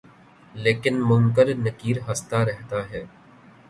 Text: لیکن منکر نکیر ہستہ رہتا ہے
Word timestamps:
لیکن 0.55 0.95
منکر 1.09 1.47
نکیر 1.57 1.97
ہستہ 2.07 2.35
رہتا 2.47 2.79
ہے 2.89 3.03